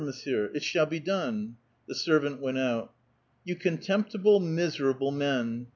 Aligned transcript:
Monsieur? 0.03 0.49
It 0.55 0.63
shall 0.63 0.87
be 0.87 0.99
done." 0.99 1.57
The 1.87 1.93
servant 1.93 2.41
went 2.41 2.57
out." 2.57 2.91
Y'ou 3.45 3.53
contemptible, 3.53 4.39
miserable 4.39 5.11
men 5.11 5.67